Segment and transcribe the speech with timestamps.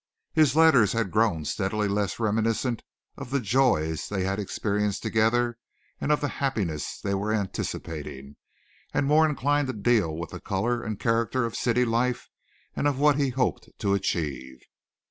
[0.33, 2.81] His letters had grown steadily less reminiscent
[3.17, 5.59] of the joys they had experienced together
[5.99, 8.35] and of the happiness they were anticipating,
[8.95, 12.29] and more inclined to deal with the color and character of city life
[12.75, 14.63] and of what he hoped to achieve.